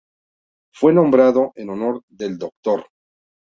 [0.73, 2.87] Fue nombrado en honor del Dr.